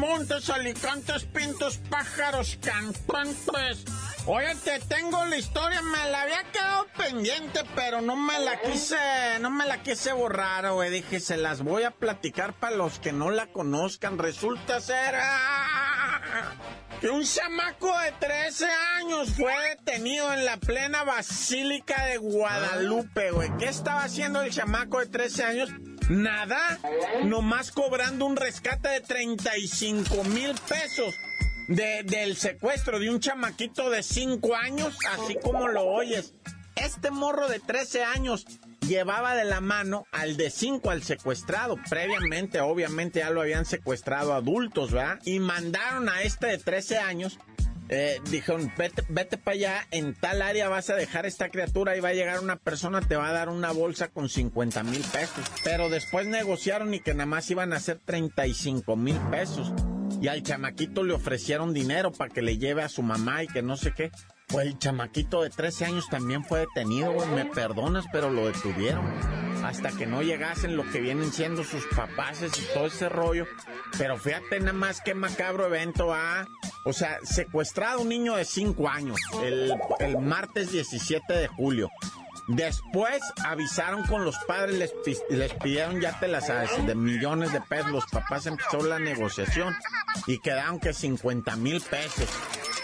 Montes, 0.00 0.48
alicantes, 0.48 1.24
pintos, 1.26 1.76
pájaros, 1.90 2.58
cantantes. 2.62 3.84
Oye, 4.24 4.54
te 4.64 4.78
tengo 4.80 5.22
la 5.26 5.36
historia, 5.36 5.82
me 5.82 6.10
la 6.10 6.22
había 6.22 6.42
quedado 6.44 6.86
pendiente, 6.96 7.60
pero 7.74 8.00
no 8.00 8.16
me 8.16 8.38
la 8.40 8.58
quise, 8.62 8.96
no 9.42 9.50
me 9.50 9.66
la 9.66 9.82
quise 9.82 10.14
borrar, 10.14 10.72
güey. 10.72 10.88
Dije, 10.88 11.20
se 11.20 11.36
las 11.36 11.62
voy 11.62 11.82
a 11.82 11.90
platicar 11.90 12.54
para 12.54 12.76
los 12.76 12.98
que 12.98 13.12
no 13.12 13.30
la 13.30 13.48
conozcan. 13.48 14.16
Resulta 14.16 14.80
ser 14.80 15.16
ah, 15.16 16.54
que 17.02 17.10
un 17.10 17.22
chamaco 17.22 17.92
de 18.00 18.12
13 18.12 18.66
años 19.00 19.34
fue 19.36 19.52
detenido 19.68 20.32
en 20.32 20.46
la 20.46 20.56
plena 20.56 21.04
Basílica 21.04 22.06
de 22.06 22.16
Guadalupe, 22.16 23.32
güey. 23.32 23.54
¿Qué 23.58 23.66
estaba 23.66 24.04
haciendo 24.04 24.40
el 24.40 24.50
chamaco 24.50 25.00
de 25.00 25.06
13 25.06 25.44
años? 25.44 25.70
Nada, 26.10 26.80
nomás 27.22 27.70
cobrando 27.70 28.26
un 28.26 28.34
rescate 28.34 28.88
de 28.88 29.00
35 29.00 30.24
mil 30.24 30.52
pesos 30.68 31.14
de, 31.68 32.02
del 32.02 32.36
secuestro 32.36 32.98
de 32.98 33.08
un 33.10 33.20
chamaquito 33.20 33.90
de 33.90 34.02
5 34.02 34.56
años, 34.56 34.98
así 35.12 35.36
como 35.40 35.68
lo 35.68 35.84
oyes. 35.84 36.34
Este 36.74 37.12
morro 37.12 37.46
de 37.46 37.60
13 37.60 38.02
años 38.02 38.44
llevaba 38.88 39.36
de 39.36 39.44
la 39.44 39.60
mano 39.60 40.04
al 40.10 40.36
de 40.36 40.50
5 40.50 40.90
al 40.90 41.04
secuestrado. 41.04 41.76
Previamente, 41.88 42.60
obviamente, 42.60 43.20
ya 43.20 43.30
lo 43.30 43.42
habían 43.42 43.64
secuestrado 43.64 44.34
adultos, 44.34 44.90
¿verdad? 44.90 45.20
Y 45.24 45.38
mandaron 45.38 46.08
a 46.08 46.22
este 46.22 46.48
de 46.48 46.58
13 46.58 46.98
años 46.98 47.38
eh, 47.92 48.20
dijeron, 48.30 48.72
vete, 48.78 49.02
vete 49.08 49.36
para 49.36 49.56
allá, 49.56 49.86
en 49.90 50.14
tal 50.14 50.42
área 50.42 50.68
vas 50.68 50.90
a 50.90 50.94
dejar 50.94 51.26
esta 51.26 51.48
criatura 51.48 51.96
y 51.96 52.00
va 52.00 52.10
a 52.10 52.14
llegar 52.14 52.38
una 52.38 52.54
persona, 52.54 53.00
te 53.00 53.16
va 53.16 53.28
a 53.28 53.32
dar 53.32 53.48
una 53.48 53.72
bolsa 53.72 54.08
con 54.08 54.28
50 54.28 54.84
mil 54.84 55.02
pesos. 55.02 55.44
Pero 55.64 55.88
después 55.88 56.28
negociaron 56.28 56.94
y 56.94 57.00
que 57.00 57.14
nada 57.14 57.26
más 57.26 57.50
iban 57.50 57.72
a 57.72 57.76
hacer 57.76 57.98
35 58.04 58.94
mil 58.94 59.16
pesos. 59.32 59.72
Y 60.22 60.28
al 60.28 60.44
chamaquito 60.44 61.02
le 61.02 61.14
ofrecieron 61.14 61.74
dinero 61.74 62.12
para 62.12 62.32
que 62.32 62.42
le 62.42 62.58
lleve 62.58 62.82
a 62.82 62.88
su 62.88 63.02
mamá 63.02 63.42
y 63.42 63.48
que 63.48 63.62
no 63.62 63.76
sé 63.76 63.92
qué. 63.92 64.12
Pues 64.50 64.66
el 64.66 64.78
chamaquito 64.78 65.42
de 65.42 65.50
13 65.50 65.84
años 65.84 66.08
también 66.08 66.44
fue 66.44 66.60
detenido, 66.60 67.12
güey. 67.12 67.28
Me 67.28 67.44
perdonas, 67.46 68.04
pero 68.12 68.30
lo 68.30 68.46
detuvieron. 68.46 69.06
Hasta 69.64 69.92
que 69.92 70.06
no 70.06 70.22
llegasen 70.22 70.76
lo 70.76 70.90
que 70.90 71.00
vienen 71.00 71.32
siendo 71.32 71.62
sus 71.62 71.84
papás 71.86 72.42
y 72.42 72.74
todo 72.74 72.86
ese 72.86 73.08
rollo. 73.08 73.46
Pero 73.98 74.16
fíjate 74.16 74.58
nada 74.58 74.72
más 74.72 75.00
qué 75.02 75.14
macabro 75.14 75.66
evento, 75.66 76.12
¿ah? 76.12 76.46
O 76.84 76.92
sea, 76.92 77.18
secuestrado 77.22 78.00
un 78.00 78.08
niño 78.08 78.36
de 78.36 78.44
5 78.44 78.88
años 78.88 79.18
el, 79.44 79.72
el 80.00 80.18
martes 80.18 80.72
17 80.72 81.32
de 81.32 81.46
julio. 81.46 81.90
Después 82.48 83.22
avisaron 83.44 84.04
con 84.06 84.24
los 84.24 84.36
padres, 84.48 84.76
les, 84.76 84.92
les 85.28 85.54
pidieron 85.54 86.00
ya 86.00 86.18
te 86.18 86.26
las 86.26 86.48
de 86.84 86.94
millones 86.96 87.52
de 87.52 87.60
pesos. 87.60 87.92
Los 87.92 88.06
papás 88.06 88.46
empezó 88.46 88.82
la 88.82 88.98
negociación 88.98 89.76
y 90.26 90.38
quedaron 90.40 90.80
que 90.80 90.92
50 90.92 91.54
mil 91.56 91.80
pesos. 91.80 92.28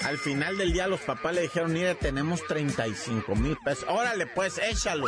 Al 0.03 0.19
final 0.19 0.57
del 0.57 0.73
día 0.73 0.87
los 0.87 1.01
papás 1.01 1.35
le 1.35 1.43
dijeron, 1.43 1.73
mire, 1.73 1.95
tenemos 1.95 2.45
35 2.47 3.35
mil 3.35 3.57
pesos. 3.65 3.87
Órale, 3.89 4.27
pues, 4.27 4.59
échalo. 4.59 5.07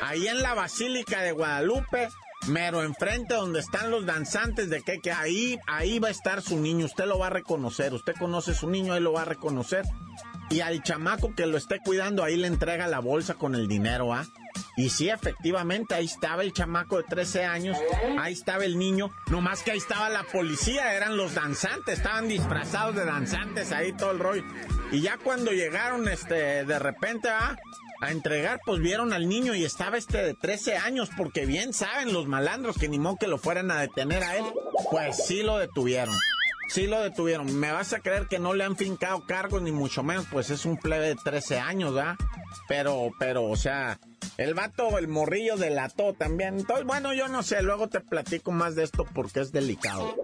Ahí 0.00 0.28
en 0.28 0.42
la 0.42 0.54
Basílica 0.54 1.20
de 1.20 1.32
Guadalupe, 1.32 2.08
mero 2.46 2.82
enfrente 2.82 3.34
donde 3.34 3.60
están 3.60 3.90
los 3.90 4.06
danzantes 4.06 4.70
de 4.70 4.82
que, 4.82 5.00
que 5.00 5.12
ahí, 5.12 5.58
ahí 5.66 5.98
va 5.98 6.08
a 6.08 6.12
estar 6.12 6.42
su 6.42 6.58
niño. 6.58 6.86
Usted 6.86 7.06
lo 7.06 7.18
va 7.18 7.26
a 7.28 7.30
reconocer. 7.30 7.92
Usted 7.92 8.14
conoce 8.18 8.54
su 8.54 8.68
niño, 8.70 8.94
ahí 8.94 9.00
lo 9.00 9.12
va 9.12 9.22
a 9.22 9.26
reconocer. 9.26 9.84
Y 10.48 10.60
al 10.60 10.82
chamaco 10.82 11.34
que 11.34 11.46
lo 11.46 11.56
esté 11.56 11.78
cuidando, 11.84 12.24
ahí 12.24 12.36
le 12.36 12.46
entrega 12.46 12.88
la 12.88 12.98
bolsa 12.98 13.34
con 13.34 13.54
el 13.54 13.68
dinero, 13.68 14.12
¿ah? 14.12 14.26
Y 14.76 14.90
sí, 14.90 15.08
efectivamente, 15.08 15.94
ahí 15.94 16.06
estaba 16.06 16.42
el 16.42 16.52
chamaco 16.52 16.96
de 16.98 17.04
13 17.04 17.44
años, 17.44 17.78
ahí 18.18 18.32
estaba 18.32 18.64
el 18.64 18.78
niño, 18.78 19.10
nomás 19.30 19.62
que 19.62 19.72
ahí 19.72 19.78
estaba 19.78 20.08
la 20.08 20.24
policía, 20.24 20.94
eran 20.94 21.16
los 21.16 21.34
danzantes, 21.34 21.98
estaban 21.98 22.28
disfrazados 22.28 22.94
de 22.94 23.04
danzantes, 23.04 23.72
ahí 23.72 23.92
todo 23.92 24.12
el 24.12 24.18
rollo. 24.18 24.44
Y 24.92 25.00
ya 25.00 25.18
cuando 25.18 25.52
llegaron, 25.52 26.08
este, 26.08 26.64
de 26.64 26.78
repente, 26.78 27.28
a 27.28 27.56
entregar, 28.08 28.60
pues 28.64 28.80
vieron 28.80 29.12
al 29.12 29.28
niño 29.28 29.54
y 29.54 29.64
estaba 29.64 29.98
este 29.98 30.22
de 30.22 30.34
13 30.34 30.76
años, 30.78 31.10
porque 31.16 31.46
bien 31.46 31.72
saben 31.72 32.12
los 32.12 32.26
malandros 32.26 32.78
que 32.78 32.88
ni 32.88 32.98
modo 32.98 33.16
que 33.20 33.28
lo 33.28 33.38
fueran 33.38 33.70
a 33.70 33.80
detener 33.80 34.24
a 34.24 34.36
él. 34.36 34.44
Pues 34.90 35.26
sí 35.26 35.42
lo 35.42 35.58
detuvieron. 35.58 36.14
Sí 36.70 36.86
lo 36.86 37.02
detuvieron. 37.02 37.58
Me 37.58 37.72
vas 37.72 37.92
a 37.92 37.98
creer 37.98 38.28
que 38.28 38.38
no 38.38 38.54
le 38.54 38.62
han 38.62 38.76
fincado 38.76 39.26
cargos 39.26 39.60
ni 39.60 39.72
mucho 39.72 40.04
menos, 40.04 40.26
pues 40.30 40.50
es 40.50 40.64
un 40.64 40.76
plebe 40.76 41.08
de 41.08 41.16
13 41.16 41.58
años, 41.58 41.94
¿verdad? 41.94 42.14
Pero, 42.68 43.10
pero, 43.18 43.44
o 43.44 43.56
sea, 43.56 43.98
el 44.36 44.54
vato, 44.54 44.96
el 44.96 45.08
morrillo 45.08 45.56
delató 45.56 46.14
también. 46.14 46.60
Entonces, 46.60 46.86
bueno, 46.86 47.12
yo 47.12 47.26
no 47.26 47.42
sé, 47.42 47.62
luego 47.62 47.88
te 47.88 47.98
platico 47.98 48.52
más 48.52 48.76
de 48.76 48.84
esto 48.84 49.04
porque 49.12 49.40
es 49.40 49.50
delicado. 49.50 50.14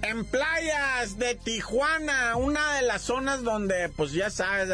En 0.00 0.24
playas 0.24 1.18
de 1.18 1.34
Tijuana, 1.34 2.36
una 2.36 2.76
de 2.76 2.82
las 2.82 3.02
zonas 3.02 3.42
donde, 3.42 3.90
pues 3.90 4.12
ya 4.12 4.30
sabes, 4.30 4.70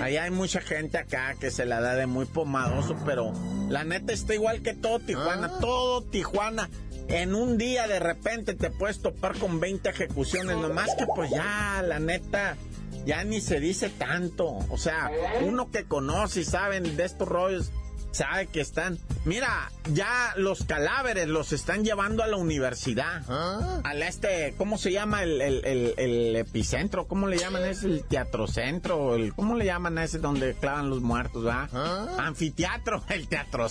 ahí 0.00 0.16
hay 0.16 0.30
mucha 0.32 0.60
gente 0.60 0.98
acá 0.98 1.36
que 1.38 1.52
se 1.52 1.66
la 1.66 1.80
da 1.80 1.94
de 1.94 2.06
muy 2.06 2.24
pomadoso, 2.24 2.96
pero 3.04 3.32
la 3.68 3.84
neta 3.84 4.12
está 4.12 4.34
igual 4.34 4.62
que 4.62 4.74
todo 4.74 4.98
Tijuana, 4.98 5.58
todo 5.60 6.02
Tijuana 6.02 6.68
en 7.12 7.34
un 7.34 7.58
día 7.58 7.86
de 7.86 8.00
repente 8.00 8.54
te 8.54 8.70
puedes 8.70 9.00
topar 9.00 9.38
con 9.38 9.60
20 9.60 9.88
ejecuciones, 9.88 10.56
nomás 10.56 10.94
que 10.96 11.06
pues 11.06 11.30
ya, 11.30 11.82
la 11.86 11.98
neta, 11.98 12.56
ya 13.04 13.22
ni 13.24 13.40
se 13.40 13.60
dice 13.60 13.90
tanto. 13.90 14.58
O 14.70 14.78
sea, 14.78 15.10
uno 15.42 15.70
que 15.70 15.84
conoce 15.84 16.40
y 16.40 16.44
saben 16.44 16.96
de 16.96 17.04
estos 17.04 17.28
rollos, 17.28 17.70
sabe 18.12 18.46
que 18.46 18.60
están. 18.60 18.98
Mira, 19.24 19.70
ya 19.92 20.34
los 20.36 20.64
cadáveres 20.64 21.28
los 21.28 21.52
están 21.52 21.84
llevando 21.84 22.22
a 22.22 22.26
la 22.26 22.36
universidad. 22.36 23.22
¿Ah? 23.28 23.80
Al 23.84 24.02
este, 24.02 24.54
¿cómo 24.56 24.78
se 24.78 24.92
llama 24.92 25.22
el, 25.22 26.36
epicentro? 26.36 27.06
¿Cómo 27.06 27.28
le 27.28 27.38
llaman? 27.38 27.64
Es 27.64 27.82
el 27.82 28.04
teatrocentro. 28.04 29.16
El, 29.16 29.34
¿Cómo 29.34 29.56
le 29.56 29.64
llaman 29.64 29.98
a 29.98 30.04
ese 30.04 30.18
donde 30.18 30.54
clavan 30.54 30.90
los 30.90 31.00
muertos, 31.00 31.46
ah? 31.50 31.68
Anfiteatro, 32.18 33.02
el 33.08 33.28
teatro 33.28 33.68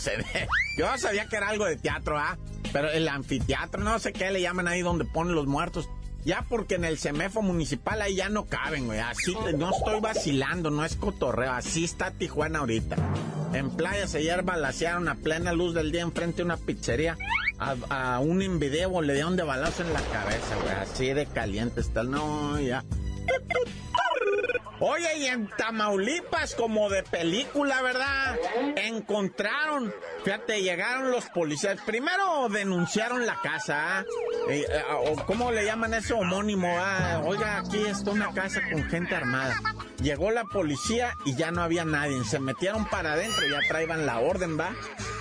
Yo 0.77 0.97
sabía 0.97 1.27
que 1.27 1.35
era 1.35 1.49
algo 1.49 1.65
de 1.65 1.77
teatro, 1.77 2.17
¿ah? 2.17 2.37
Pero 2.73 2.89
el 2.89 3.07
anfiteatro, 3.07 3.83
no 3.83 3.99
sé 3.99 4.13
qué 4.13 4.31
le 4.31 4.41
llaman 4.41 4.67
ahí 4.67 4.81
donde 4.81 5.05
ponen 5.05 5.35
los 5.35 5.47
muertos. 5.47 5.89
Ya 6.23 6.45
porque 6.47 6.75
en 6.75 6.85
el 6.85 6.99
semefo 6.99 7.41
municipal 7.41 8.01
ahí 8.01 8.15
ya 8.15 8.29
no 8.29 8.45
caben, 8.45 8.85
güey. 8.85 8.99
Así 8.99 9.35
no 9.57 9.71
estoy 9.71 9.99
vacilando, 9.99 10.69
no 10.69 10.85
es 10.85 10.95
cotorreo. 10.95 11.51
Así 11.51 11.83
está 11.83 12.11
Tijuana 12.11 12.59
ahorita. 12.59 12.95
En 13.53 13.69
playas 13.69 14.15
ayer 14.15 14.43
balasearon 14.43 15.07
a 15.07 15.15
plena 15.15 15.51
luz 15.51 15.73
del 15.73 15.91
día 15.91 16.01
enfrente 16.01 16.37
de 16.37 16.43
una 16.43 16.57
pizzería. 16.57 17.17
A, 17.59 18.19
un 18.19 18.41
invideo 18.41 19.01
le 19.01 19.13
dieron 19.13 19.35
de 19.35 19.43
balazo 19.43 19.83
en 19.83 19.93
la 19.93 20.01
cabeza, 20.01 20.55
güey. 20.63 20.73
Así 20.75 21.13
de 21.13 21.25
caliente 21.27 21.81
está. 21.81 22.03
No, 22.03 22.59
ya. 22.59 22.83
Oye, 24.83 25.19
y 25.19 25.25
en 25.27 25.47
Tamaulipas, 25.47 26.55
como 26.55 26.89
de 26.89 27.03
película, 27.03 27.83
¿verdad? 27.83 28.35
Encontraron, 28.77 29.93
fíjate, 30.23 30.63
llegaron 30.63 31.11
los 31.11 31.25
policías. 31.25 31.79
Primero 31.85 32.49
denunciaron 32.49 33.27
la 33.27 33.39
casa, 33.43 33.99
¿ah? 33.99 34.05
eh, 34.49 34.65
eh, 34.67 35.15
¿cómo 35.27 35.51
le 35.51 35.65
llaman 35.65 35.93
eso? 35.93 36.17
Homónimo, 36.17 36.67
¿ah? 36.79 37.21
Oiga, 37.23 37.59
aquí 37.59 37.77
está 37.85 38.09
una 38.09 38.33
casa 38.33 38.59
con 38.71 38.83
gente 38.85 39.13
armada. 39.13 39.55
Llegó 40.01 40.31
la 40.31 40.45
policía 40.45 41.15
y 41.25 41.35
ya 41.35 41.51
no 41.51 41.61
había 41.61 41.85
nadie. 41.85 42.23
Se 42.23 42.39
metieron 42.39 42.85
para 42.85 43.13
adentro, 43.13 43.43
ya 43.47 43.59
traían 43.67 44.05
la 44.07 44.19
orden, 44.19 44.59
¿va? 44.59 44.73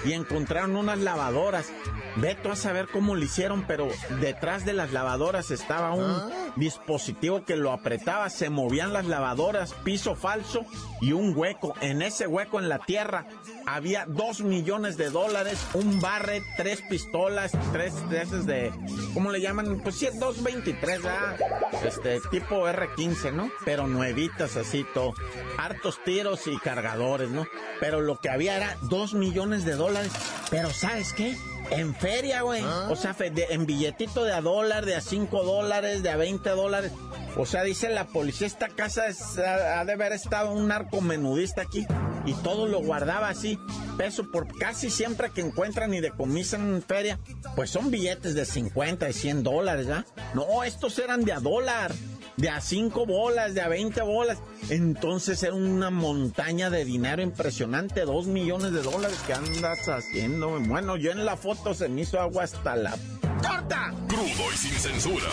Y 0.05 0.13
encontraron 0.13 0.75
unas 0.75 0.99
lavadoras. 0.99 1.71
Veto 2.17 2.51
a 2.51 2.57
saber 2.57 2.89
cómo 2.89 3.15
lo 3.15 3.25
hicieron, 3.25 3.65
pero 3.67 3.89
detrás 4.21 4.65
de 4.65 4.73
las 4.73 4.93
lavadoras 4.93 5.51
estaba 5.51 5.93
un 5.93 6.31
dispositivo 6.57 7.45
que 7.45 7.57
lo 7.57 7.73
apretaba, 7.73 8.29
se 8.31 8.51
movían 8.51 8.93
las 8.93 9.07
lavadoras, 9.07 9.75
piso 9.85 10.17
falso 10.17 10.65
y 11.01 11.13
un 11.13 11.37
hueco. 11.37 11.75
En 11.81 12.03
ese 12.03 12.27
hueco 12.27 12.59
en 12.59 12.69
la 12.69 12.81
tierra 12.81 13.27
había 13.67 14.07
dos 14.07 14.41
millones 14.41 14.97
de 14.97 15.11
dólares, 15.11 15.65
un 15.75 16.01
barret, 16.01 16.43
tres 16.57 16.83
pistolas, 16.83 17.53
tres 17.73 17.95
veces 18.09 18.47
de, 18.47 18.73
¿cómo 19.15 19.31
le 19.31 19.41
llaman? 19.41 19.81
Pues 19.83 19.97
sí, 19.97 20.07
223, 20.07 21.03
¿verdad? 21.03 21.37
Este, 21.85 22.21
tipo 22.31 22.67
R15, 22.67 23.33
¿no? 23.33 23.51
Pero 23.65 23.87
nuevitas 23.87 24.57
así, 24.57 24.85
todo. 24.93 25.15
Hartos 25.59 26.03
tiros 26.05 26.47
y 26.47 26.57
cargadores, 26.59 27.31
¿no? 27.31 27.47
Pero 27.79 28.01
lo 28.01 28.19
que 28.19 28.31
había 28.31 28.57
era 28.57 28.77
dos 28.83 29.15
millones 29.15 29.65
de 29.65 29.75
dólares. 29.75 30.13
Pero 30.51 30.71
¿sabes 30.71 31.13
qué? 31.13 31.37
En 31.71 31.95
feria, 31.95 32.43
güey. 32.43 32.63
Ah. 32.65 32.89
O 32.91 32.97
sea, 32.97 33.15
en 33.19 33.67
billetito 33.67 34.25
de 34.25 34.33
a 34.33 34.41
dólar, 34.41 34.85
de 34.85 34.97
a 34.97 35.01
cinco 35.01 35.43
dólares, 35.43 36.03
de 36.03 36.11
a 36.11 36.17
20 36.17 36.51
dólares. 36.51 36.93
O 37.37 37.47
sea, 37.47 37.63
dice 37.63 37.89
la 37.89 38.09
policía, 38.09 38.47
esta 38.47 38.69
casa 38.69 39.03
ha, 39.07 39.85
de 39.85 39.93
haber 39.93 40.13
estado 40.13 40.53
un 40.53 40.69
narcomenudista 40.69 41.63
aquí. 41.63 41.87
Y 42.27 42.35
todo 42.35 42.67
lo 42.67 42.81
guardaba 42.81 43.29
así, 43.29 43.59
peso 43.97 44.31
por 44.31 44.47
casi 44.59 44.91
siempre 44.91 45.31
que 45.31 45.41
encuentran 45.41 45.95
y 45.95 46.01
decomisan 46.01 46.75
en 46.75 46.83
feria. 46.83 47.19
Pues 47.57 47.71
son 47.71 47.91
billetes 47.91 48.35
de 48.35 48.45
50 48.45 49.09
y 49.09 49.13
100 49.13 49.43
dólares, 49.43 49.87
¿ya? 49.87 50.05
No, 50.35 50.65
estos 50.65 50.99
eran 50.99 51.25
de 51.25 51.33
a 51.33 51.41
dólar 51.41 51.93
de 52.37 52.49
a 52.49 52.61
5 52.61 53.07
bolas, 53.07 53.55
de 53.55 53.61
a 53.61 53.69
20 53.69 54.03
bolas. 54.03 54.39
Entonces 54.69 55.43
era 55.43 55.55
una 55.55 55.91
montaña 55.91 56.71
de 56.71 56.85
dinero 56.85 57.23
impresionante, 57.23 58.05
2 58.05 58.27
millones 58.27 58.73
de 58.73 58.83
dólares 58.83 59.19
que 59.27 59.35
andas 59.35 59.89
haciendo. 59.89 60.59
Bueno, 60.61 60.97
yo 60.97 61.11
en 61.13 61.25
la 61.25 61.37
foto 61.37 61.75
se 61.75 61.89
me 61.89 62.03
hizo 62.03 62.21
agua 62.21 62.45
hasta 62.45 62.77
la 62.77 62.95
corta. 63.43 63.95
Crudo 64.09 64.53
y 64.53 64.57
sin 64.57 64.73
censura. 64.73 65.31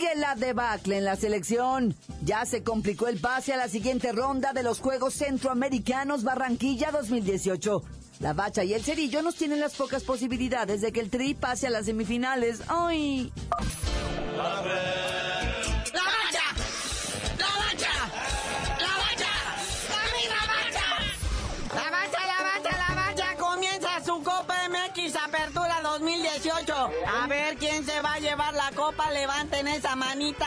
Sigue 0.00 0.14
la 0.16 0.34
debacle 0.34 0.96
en 0.96 1.04
la 1.04 1.14
selección. 1.14 1.94
Ya 2.24 2.46
se 2.46 2.62
complicó 2.62 3.06
el 3.08 3.20
pase 3.20 3.52
a 3.52 3.58
la 3.58 3.68
siguiente 3.68 4.12
ronda 4.12 4.54
de 4.54 4.62
los 4.62 4.80
Juegos 4.80 5.12
Centroamericanos 5.12 6.24
Barranquilla 6.24 6.90
2018. 6.90 7.82
La 8.20 8.32
Bacha 8.32 8.64
y 8.64 8.72
el 8.72 8.82
Cerillo 8.82 9.20
nos 9.20 9.34
tienen 9.34 9.60
las 9.60 9.74
pocas 9.74 10.02
posibilidades 10.02 10.80
de 10.80 10.90
que 10.92 11.00
el 11.00 11.10
Tri 11.10 11.34
pase 11.34 11.66
a 11.66 11.70
las 11.70 11.84
semifinales. 11.84 12.62
¡Ay! 12.68 13.30
Levanten 29.10 29.68
esa 29.68 29.96
manita. 29.96 30.46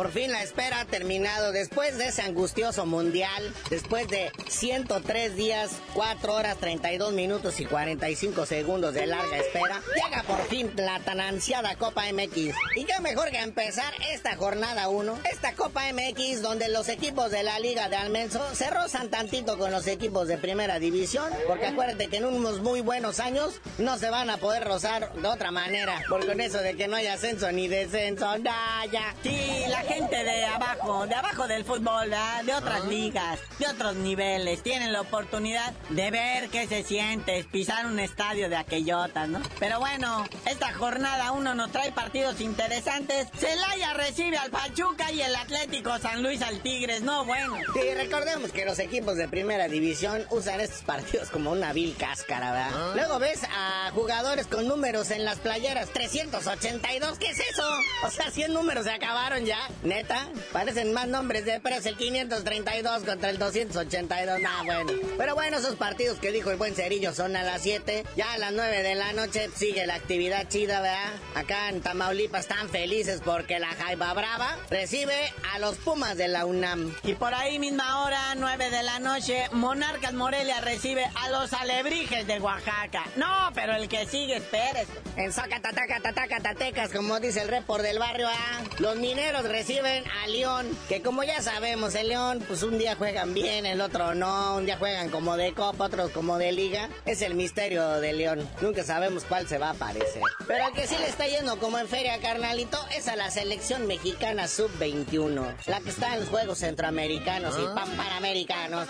Por 0.00 0.12
fin 0.12 0.32
la 0.32 0.42
espera 0.42 0.80
ha 0.80 0.84
terminado. 0.86 1.52
Después 1.52 1.98
de 1.98 2.06
ese 2.06 2.22
angustioso 2.22 2.86
mundial, 2.86 3.52
después 3.68 4.08
de 4.08 4.32
103 4.48 5.36
días, 5.36 5.72
4 5.92 6.32
horas, 6.32 6.56
32 6.56 7.12
minutos 7.12 7.60
y 7.60 7.66
45 7.66 8.46
segundos 8.46 8.94
de 8.94 9.06
larga 9.06 9.36
espera, 9.36 9.82
llega 9.94 10.22
por 10.22 10.42
fin 10.46 10.72
la 10.76 11.00
tan 11.00 11.20
ansiada 11.20 11.76
Copa 11.76 12.04
MX. 12.10 12.54
Y 12.76 12.84
qué 12.86 12.98
mejor 13.02 13.30
que 13.30 13.40
empezar 13.40 13.92
esta 14.10 14.36
jornada 14.36 14.88
1, 14.88 15.18
esta 15.30 15.52
Copa 15.52 15.82
MX 15.92 16.40
donde 16.40 16.70
los 16.70 16.88
equipos 16.88 17.30
de 17.30 17.42
la 17.42 17.58
Liga 17.58 17.90
de 17.90 17.96
Almenso 17.96 18.42
se 18.54 18.70
rozan 18.70 19.10
tantito 19.10 19.58
con 19.58 19.70
los 19.70 19.86
equipos 19.86 20.28
de 20.28 20.38
Primera 20.38 20.78
División, 20.78 21.30
porque 21.46 21.66
acuérdate 21.66 22.06
que 22.06 22.16
en 22.16 22.24
unos 22.24 22.60
muy 22.60 22.80
buenos 22.80 23.20
años 23.20 23.60
no 23.76 23.98
se 23.98 24.08
van 24.08 24.30
a 24.30 24.38
poder 24.38 24.64
rozar 24.64 25.12
de 25.12 25.28
otra 25.28 25.50
manera, 25.50 26.02
porque 26.08 26.28
con 26.28 26.40
eso 26.40 26.56
de 26.56 26.74
que 26.74 26.88
no 26.88 26.96
hay 26.96 27.08
ascenso 27.08 27.52
ni 27.52 27.68
descenso, 27.68 28.34
ya, 28.38 28.86
ya. 28.90 29.14
Sí, 29.22 29.64
la 29.68 29.89
gente 29.90 30.22
de 30.22 30.44
abajo, 30.44 31.06
de 31.08 31.14
abajo 31.16 31.48
del 31.48 31.64
fútbol, 31.64 32.10
de 32.44 32.54
otras 32.54 32.84
ligas, 32.84 33.40
de 33.58 33.66
otros 33.66 33.96
niveles, 33.96 34.62
tienen 34.62 34.92
la 34.92 35.00
oportunidad 35.00 35.72
de 35.88 36.10
ver 36.12 36.48
qué 36.48 36.68
se 36.68 36.84
siente 36.84 37.42
pisar 37.50 37.86
un 37.86 37.98
estadio 37.98 38.48
de 38.48 38.56
aquellotas, 38.56 39.28
¿no? 39.28 39.40
Pero 39.58 39.80
bueno, 39.80 40.24
esta 40.46 40.72
jornada 40.74 41.32
uno 41.32 41.56
nos 41.56 41.72
trae 41.72 41.90
partidos 41.90 42.40
interesantes. 42.40 43.26
Celaya 43.36 43.94
recibe 43.94 44.36
al 44.38 44.50
Pachuca 44.50 45.10
y 45.10 45.22
el 45.22 45.34
Atlético 45.34 45.98
San 45.98 46.22
Luis 46.22 46.40
al 46.42 46.60
Tigres, 46.60 47.02
no 47.02 47.24
bueno. 47.24 47.56
Sí, 47.74 47.94
recordemos 47.94 48.52
que 48.52 48.64
los 48.64 48.78
equipos 48.78 49.16
de 49.16 49.26
primera 49.26 49.66
división 49.66 50.24
usan 50.30 50.60
estos 50.60 50.82
partidos 50.82 51.30
como 51.30 51.50
una 51.50 51.72
vil 51.72 51.96
cáscara, 51.96 52.52
¿verdad? 52.52 52.94
Luego 52.94 53.18
ves 53.18 53.42
a 53.52 53.90
jugadores 53.92 54.46
con 54.46 54.68
números 54.68 55.10
en 55.10 55.24
las 55.24 55.38
playeras 55.38 55.88
382, 55.88 57.18
¿qué 57.18 57.30
es 57.30 57.40
eso? 57.40 57.68
O 58.04 58.10
sea, 58.10 58.30
100 58.30 58.52
números 58.52 58.84
se 58.84 58.92
acabaron 58.92 59.44
ya. 59.44 59.58
Neta, 59.82 60.28
parecen 60.52 60.92
más 60.92 61.08
nombres 61.08 61.44
de 61.44 61.60
pero 61.60 61.76
el 61.76 61.96
532 61.96 63.04
contra 63.04 63.30
el 63.30 63.38
282. 63.38 64.40
Nah, 64.40 64.64
bueno. 64.64 64.92
Pero 65.16 65.34
bueno, 65.34 65.58
esos 65.58 65.76
partidos 65.76 66.18
que 66.18 66.32
dijo 66.32 66.50
el 66.50 66.56
buen 66.56 66.74
Cerillo 66.74 67.14
son 67.14 67.36
a 67.36 67.42
las 67.42 67.62
7. 67.62 68.04
Ya 68.16 68.32
a 68.32 68.38
las 68.38 68.52
9 68.52 68.82
de 68.82 68.94
la 68.94 69.12
noche 69.12 69.48
sigue 69.54 69.86
la 69.86 69.94
actividad 69.94 70.48
chida, 70.48 70.80
¿verdad? 70.80 71.12
Acá 71.34 71.68
en 71.68 71.80
Tamaulipas 71.80 72.42
están 72.42 72.68
felices 72.68 73.22
porque 73.24 73.58
la 73.58 73.68
Jaiba 73.68 74.12
Brava 74.12 74.58
recibe 74.68 75.32
a 75.54 75.58
los 75.58 75.76
Pumas 75.76 76.16
de 76.16 76.28
la 76.28 76.44
UNAM. 76.44 76.94
Y 77.04 77.14
por 77.14 77.34
ahí 77.34 77.58
misma 77.58 78.04
hora, 78.04 78.34
9 78.36 78.70
de 78.70 78.82
la 78.82 78.98
noche, 78.98 79.44
Monarcas 79.52 80.12
Morelia 80.12 80.60
recibe 80.60 81.04
a 81.14 81.30
los 81.30 81.52
Alebrijes 81.52 82.26
de 82.26 82.40
Oaxaca. 82.40 83.04
No, 83.16 83.50
pero 83.54 83.74
el 83.74 83.88
que 83.88 84.06
sigue, 84.06 84.36
espérese. 84.36 84.88
En 85.16 85.32
Zacatataca, 85.32 86.88
como 86.92 87.20
dice 87.20 87.42
el 87.42 87.48
report 87.48 87.82
del 87.82 87.98
barrio 87.98 88.28
A, 88.28 88.62
los 88.78 88.96
mineros 88.96 89.44
reciben 89.44 89.59
a 89.60 90.26
León, 90.26 90.66
que 90.88 91.02
como 91.02 91.22
ya 91.22 91.42
sabemos, 91.42 91.94
el 91.94 92.08
León, 92.08 92.42
pues 92.48 92.62
un 92.62 92.78
día 92.78 92.96
juegan 92.96 93.34
bien, 93.34 93.66
el 93.66 93.82
otro 93.82 94.14
no, 94.14 94.56
un 94.56 94.64
día 94.64 94.78
juegan 94.78 95.10
como 95.10 95.36
de 95.36 95.52
copa, 95.52 95.84
otros 95.84 96.10
como 96.12 96.38
de 96.38 96.50
liga. 96.50 96.88
Es 97.04 97.20
el 97.20 97.34
misterio 97.34 98.00
de 98.00 98.14
León. 98.14 98.48
Nunca 98.62 98.84
sabemos 98.84 99.24
cuál 99.24 99.46
se 99.48 99.58
va 99.58 99.68
a 99.68 99.72
aparecer. 99.72 100.22
Pero 100.46 100.66
el 100.66 100.72
que 100.72 100.86
sí 100.86 100.96
le 100.98 101.08
está 101.08 101.26
yendo 101.26 101.58
como 101.58 101.78
en 101.78 101.88
feria, 101.88 102.18
carnalito, 102.20 102.78
es 102.96 103.06
a 103.08 103.16
la 103.16 103.30
selección 103.30 103.86
mexicana 103.86 104.48
sub-21. 104.48 105.54
La 105.66 105.80
que 105.80 105.90
está 105.90 106.14
en 106.14 106.20
los 106.20 106.30
Juegos 106.30 106.58
Centroamericanos 106.58 107.54
y 107.58 107.74
pan 107.74 107.90
panamericanos. 107.96 108.88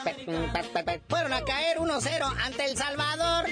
Fueron 1.08 1.32
a 1.32 1.44
caer 1.44 1.78
1-0 1.78 2.36
ante 2.44 2.64
El 2.66 2.76
Salvador. 2.76 3.46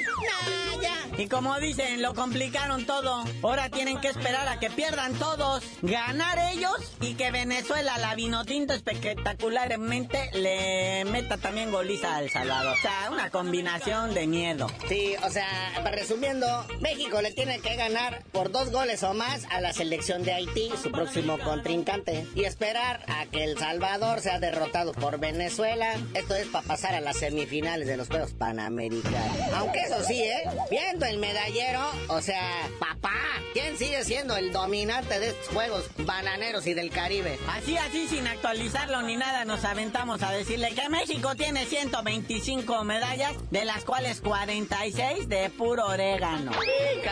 Y 1.16 1.26
como 1.26 1.58
dicen, 1.58 2.00
lo 2.00 2.14
complicaron 2.14 2.86
todo. 2.86 3.24
Ahora 3.42 3.68
tienen 3.70 4.00
que 4.00 4.06
esperar 4.06 4.46
a 4.46 4.60
que 4.60 4.70
pierdan 4.70 5.14
todos, 5.14 5.64
ganar 5.82 6.38
ellos 6.52 6.76
y 7.00 7.07
que 7.14 7.30
Venezuela, 7.30 7.98
la 7.98 8.14
vinotinto 8.14 8.72
espectacularmente, 8.72 10.30
le 10.32 11.04
meta 11.06 11.36
también 11.38 11.70
goliza 11.70 12.16
al 12.16 12.30
Salvador. 12.30 12.76
O 12.76 12.80
sea, 12.80 13.10
una 13.10 13.30
combinación 13.30 14.14
de 14.14 14.26
miedo. 14.26 14.66
Sí, 14.88 15.14
o 15.24 15.30
sea, 15.30 15.46
resumiendo, 15.92 16.66
México 16.80 17.20
le 17.22 17.32
tiene 17.32 17.60
que 17.60 17.76
ganar 17.76 18.22
por 18.32 18.50
dos 18.50 18.70
goles 18.70 19.02
o 19.02 19.14
más 19.14 19.44
a 19.50 19.60
la 19.60 19.72
selección 19.72 20.22
de 20.22 20.32
Haití, 20.32 20.70
su 20.82 20.90
próximo 20.90 21.38
contrincante, 21.38 22.26
y 22.34 22.44
esperar 22.44 23.04
a 23.08 23.26
que 23.26 23.44
El 23.44 23.58
Salvador 23.58 24.20
sea 24.20 24.38
derrotado 24.38 24.92
por 24.92 25.18
Venezuela. 25.18 25.94
Esto 26.14 26.34
es 26.34 26.46
para 26.48 26.66
pasar 26.66 26.94
a 26.94 27.00
las 27.00 27.18
semifinales 27.18 27.88
de 27.88 27.96
los 27.96 28.08
Juegos 28.08 28.32
Panamericanos. 28.32 29.52
Aunque 29.54 29.80
eso 29.80 30.02
sí, 30.04 30.22
¿eh? 30.22 30.42
Viendo 30.70 31.06
el 31.06 31.18
medallero, 31.18 31.80
o 32.08 32.20
sea, 32.20 32.68
papá, 32.78 33.14
¿quién 33.52 33.76
sigue 33.78 34.04
siendo 34.04 34.36
el 34.36 34.52
dominante 34.52 35.18
de 35.18 35.28
estos 35.28 35.48
Juegos 35.48 35.84
Bananeros 35.98 36.66
y 36.66 36.74
del 36.74 36.90
Caribe? 36.98 37.38
Así, 37.46 37.78
así, 37.78 38.08
sin 38.08 38.26
actualizarlo 38.26 39.02
ni 39.02 39.16
nada, 39.16 39.44
nos 39.44 39.64
aventamos 39.64 40.20
a 40.24 40.32
decirle 40.32 40.74
que 40.74 40.88
México 40.88 41.36
tiene 41.36 41.64
125 41.64 42.82
medallas, 42.82 43.36
de 43.52 43.64
las 43.64 43.84
cuales 43.84 44.20
46 44.20 45.28
de 45.28 45.48
puro 45.50 45.86
orégano. 45.86 46.50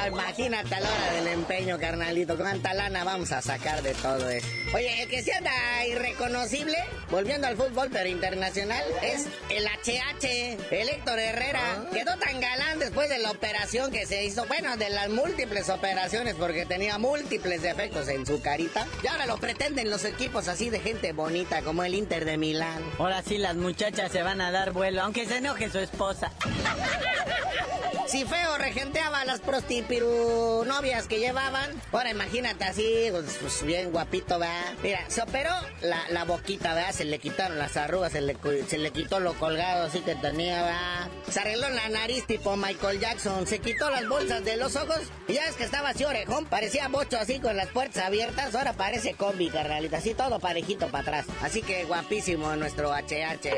Imagínate 0.09 0.75
a 0.75 0.81
la 0.81 0.89
hora 0.89 1.13
del 1.13 1.29
empeño, 1.29 1.79
carnalito, 1.79 2.37
cuánta 2.37 2.75
lana 2.75 3.05
vamos 3.05 3.31
a 3.31 3.41
sacar 3.43 3.81
de 3.83 3.95
todo 3.95 4.29
esto. 4.29 4.49
Oye, 4.75 5.03
el 5.03 5.09
que 5.09 5.23
se 5.23 5.33
anda 5.33 5.53
irreconocible, 5.87 6.77
volviendo 7.09 7.47
al 7.47 7.57
fútbol 7.57 7.89
pero 7.93 8.09
internacional, 8.09 8.83
es 9.03 9.29
el 9.51 9.67
HH, 9.67 10.73
el 10.73 10.89
Héctor 10.89 11.21
Herrera. 11.21 11.61
Ah. 11.63 11.85
Quedó 11.93 12.17
tan 12.17 12.41
galán 12.41 12.81
después 12.81 13.09
de 13.09 13.19
la 13.19 13.31
operación 13.31 13.93
que 13.93 14.05
se 14.05 14.25
hizo, 14.25 14.47
bueno, 14.47 14.77
de 14.77 14.91
las 14.91 15.11
múltiples 15.11 15.69
operaciones, 15.69 16.35
porque 16.35 16.67
tenía 16.67 16.99
múltiples 16.99 17.63
defectos 17.63 18.09
en 18.09 18.27
su 18.27 18.41
carita. 18.43 18.85
Y 19.05 19.07
ahora 19.07 19.27
lo 19.27 19.37
pretenden 19.77 19.91
los 19.91 20.05
equipos 20.07 20.49
así 20.49 20.71
de 20.71 20.81
gente 20.81 21.13
bonita, 21.13 21.61
como 21.61 21.85
el 21.85 21.95
Inter 21.95 22.25
de 22.25 22.39
Milán. 22.39 22.83
Ahora 22.99 23.23
sí 23.23 23.37
las 23.37 23.57
muchachas 23.57 24.11
se 24.11 24.23
van 24.23 24.41
a 24.41 24.51
dar 24.51 24.73
vuelo, 24.73 25.03
aunque 25.03 25.27
se 25.27 25.37
enoje 25.37 25.69
su 25.69 25.79
esposa. 25.79 26.33
Si 28.07 28.25
feo 28.25 28.57
regenteaba 28.57 29.23
a 29.23 29.25
las 29.25 29.41
prostipiru 29.41 30.65
novias 30.65 31.09
que 31.09 31.19
llevaban, 31.19 31.71
ahora 31.91 32.11
imagínate 32.11 32.63
así, 32.63 33.09
pues, 33.11 33.37
pues 33.41 33.65
bien 33.65 33.91
guapito, 33.91 34.39
¿verdad? 34.39 34.75
Mira, 34.81 35.01
se 35.09 35.23
operó 35.23 35.51
la, 35.81 36.25
boquita, 36.25 36.73
¿verdad? 36.75 36.93
Se 36.93 37.05
le 37.05 37.19
quitaron 37.19 37.59
las 37.59 37.77
arrugas, 37.77 38.13
se 38.13 38.21
le, 38.21 38.37
se 38.69 38.79
le 38.79 38.93
quitó 38.93 39.19
lo 39.19 39.35
colgado 39.35 39.87
así 39.87 40.01
que 40.03 40.15
tenía, 40.15 40.63
¿verdad? 40.63 41.09
Se 41.29 41.41
arregló 41.41 41.69
la 41.69 41.89
nariz 41.89 42.25
tipo 42.27 42.57
Michael 42.57 43.01
Jackson, 43.01 43.45
se 43.45 43.59
quitó 43.59 43.91
las 43.91 44.07
bolsas 44.07 44.45
de 44.45 44.57
los 44.57 44.77
ojos 44.77 45.01
y 45.27 45.33
ya 45.35 45.49
es 45.49 45.57
que 45.57 45.65
estaba 45.65 45.89
así 45.89 46.05
orejón, 46.05 46.47
parecía 46.47 46.87
bocho 46.87 47.19
así 47.19 47.41
con 47.41 47.57
las 47.57 47.69
puertas 47.71 48.05
abiertas, 48.05 48.55
ahora 48.55 48.73
parece 48.75 49.15
combi, 49.15 49.51
carnalita, 49.51 49.97
así 49.97 50.15
todo 50.15 50.39
parejito 50.39 50.87
para 50.89 51.03
atrás. 51.03 51.27
Así 51.43 51.61
que 51.61 51.85
guapísimo 51.85 52.55
nuestro 52.55 52.93
HH. 52.93 53.51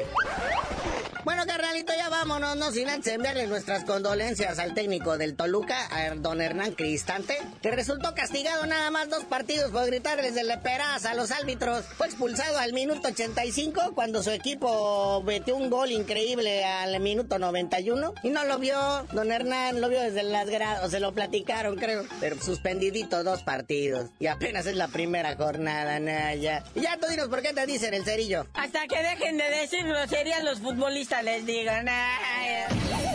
Bueno, 1.24 1.44
carnalito, 1.46 1.92
ya 1.94 2.08
vámonos, 2.08 2.56
no 2.56 2.70
sin 2.72 2.88
antes 2.88 3.12
enviarle 3.12 3.46
nuestras 3.46 3.84
condolencias 3.84 4.38
al 4.46 4.72
técnico 4.72 5.18
del 5.18 5.35
Toluca, 5.35 5.77
a 5.90 6.14
don 6.14 6.40
Hernán 6.40 6.72
Cristante, 6.72 7.37
que 7.61 7.72
resultó 7.72 8.14
castigado 8.14 8.66
nada 8.66 8.88
más 8.92 9.11
dos 9.11 9.24
partidos 9.24 9.72
por 9.72 9.85
gritarles 9.87 10.37
de 10.37 10.44
leperas 10.44 11.05
a 11.07 11.14
los 11.14 11.33
árbitros. 11.33 11.85
Fue 11.96 12.07
expulsado 12.07 12.57
al 12.59 12.72
minuto 12.72 13.09
85 13.09 13.94
cuando 13.96 14.22
su 14.22 14.31
equipo 14.31 15.24
metió 15.24 15.57
un 15.57 15.70
gol 15.70 15.90
increíble 15.90 16.64
al 16.64 17.01
minuto 17.01 17.40
91 17.40 18.14
y 18.22 18.29
no 18.29 18.44
lo 18.44 18.59
vio, 18.59 18.79
don 19.12 19.33
Hernán 19.33 19.81
lo 19.81 19.88
vio 19.88 20.01
desde 20.01 20.22
las 20.22 20.48
gradas, 20.48 20.88
se 20.88 21.01
lo 21.01 21.12
platicaron 21.12 21.74
creo, 21.74 22.05
pero 22.20 22.40
suspendidito 22.40 23.24
dos 23.24 23.42
partidos 23.42 24.11
y 24.20 24.29
apenas 24.29 24.66
es 24.66 24.77
la 24.77 24.87
primera 24.87 25.35
jornada, 25.35 25.98
Naya. 25.98 26.62
Y 26.77 26.83
ya 26.83 26.96
tú 26.96 27.09
dinos 27.09 27.27
por 27.27 27.42
qué 27.42 27.53
te 27.53 27.66
dicen 27.66 27.92
el 27.92 28.05
cerillo. 28.05 28.46
Hasta 28.55 28.87
que 28.87 29.03
dejen 29.03 29.37
de 29.37 29.51
decirlo 29.51 30.07
serían 30.07 30.44
los 30.44 30.61
futbolistas 30.61 31.24
les 31.24 31.44
digo, 31.44 31.72
nada. 31.83 33.07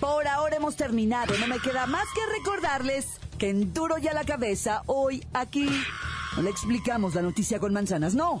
Por 0.00 0.26
ahora 0.26 0.56
hemos 0.56 0.76
terminado. 0.76 1.34
No 1.38 1.46
me 1.46 1.58
queda 1.58 1.86
más 1.86 2.06
que 2.14 2.20
recordarles 2.38 3.06
que 3.38 3.50
en 3.50 3.72
duro 3.72 3.98
ya 3.98 4.12
la 4.12 4.24
cabeza, 4.24 4.82
hoy 4.86 5.24
aquí 5.32 5.68
no 6.36 6.42
le 6.42 6.50
explicamos 6.50 7.14
la 7.14 7.22
noticia 7.22 7.58
con 7.58 7.72
manzanas, 7.72 8.14
no. 8.14 8.40